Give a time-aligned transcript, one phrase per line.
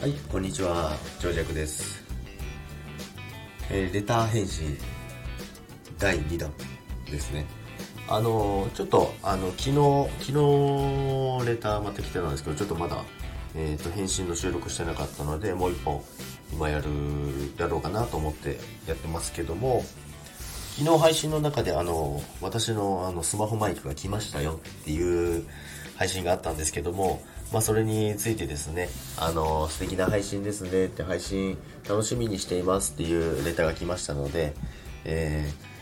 [0.00, 2.04] はいこんにちは、長尺です。
[3.68, 4.78] えーレター返信
[5.98, 6.52] 第2弾
[7.10, 7.44] ですね。
[8.08, 9.72] あのちょっと、あの、昨日、
[10.20, 13.02] 昨日レターまた来てたんですけど、ちょっとまだ、
[13.56, 16.00] えっ、と、返信の収録してなかったので、もう一本、
[16.52, 16.86] 今やる、
[17.58, 19.84] やろうかなと思ってやってますけども、
[20.78, 25.44] 昨日配信の中であの私のあのスマホマイクが来ましたよっていう
[25.96, 27.20] 配信があったんですけども、
[27.52, 34.54] まあ、それについてですねあの素敵な配信ですねって配信楽しみにしていますっていうレターが来ましたので、
[35.04, 35.78] えー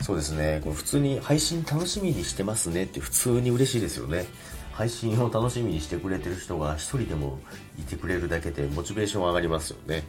[0.00, 4.26] そうですねこれ普通に配信楽しみにしてますねって普通に嬉しいですよね。
[4.72, 7.38] 配信を楽しみにしてくれてる人が一人でも
[7.78, 10.02] いてくれるだけでモチベーション上がりますよね。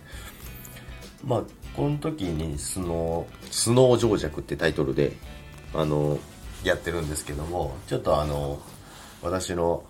[1.25, 1.43] まあ、
[1.75, 5.13] この時にスノー、スノー情弱ってタイトルで、
[5.73, 6.19] あの、
[6.63, 8.61] やってるんですけども、ちょっとあの、
[9.21, 9.83] 私の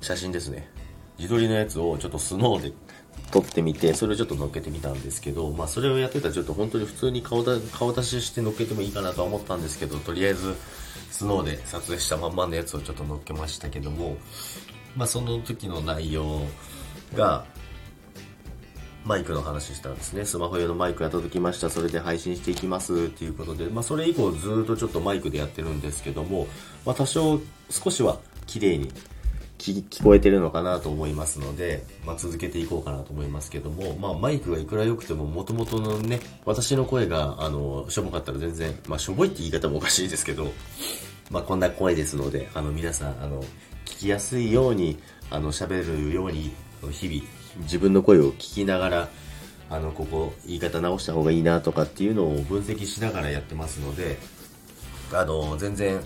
[0.00, 0.70] 写真ですね。
[1.18, 2.72] 自撮りのやつをちょっとスノーで
[3.30, 10.54] 撮ってみて、それをちょっと乗っけてみたんですけど、まあそれをやってたらちょっと本当に普通に顔だ顔出しして乗っけてもいいかなとは思ったんですけど、とりあえず
[11.10, 14.16] スノーで撮影したまんまのやつをちょっと乗っけましたけども、
[14.96, 16.40] まあその時の内容
[17.14, 17.46] が、
[19.04, 20.24] マイクの話したんですね。
[20.24, 21.68] スマホ用のマイクが届きました。
[21.68, 22.94] それで配信していきます。
[22.94, 26.46] っていうことで、まあそれ以降ずっとちょっとマイクでやってるんですけども、
[26.86, 28.92] まあ多少少しは綺麗に
[29.58, 40.52] 聞聞こえてるのかなと思いますので、まあ続けていこうかなと思いますけども、まあマイクがいくら良くても元々のね、私の声があの、しょぼかったら全然、まあしょぼいって言い方もおかしいですけど、
[41.30, 43.42] まあこんな声ですので、あの皆さん、あの、
[43.84, 44.98] 聞きやすいように、
[45.30, 46.52] あの、喋るように、
[46.90, 47.22] 日々、
[47.62, 49.08] 自分の声を聞きながら、
[49.70, 54.18] あの、ここ、言い方直した方がいいなとかっていうのを分析しながらやってますので、
[55.12, 56.00] あの、全然、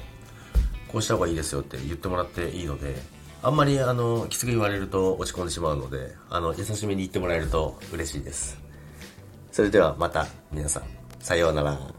[0.89, 2.95] こうした方がいいですよって言ってもらっていいので、
[3.43, 8.59] あんまり、あの、きつく言われると落ち込んでしまうので、あの、優しめに言ってもらえると嬉しいです。
[9.53, 10.83] それではまた、皆さん、
[11.21, 11.96] さようなら。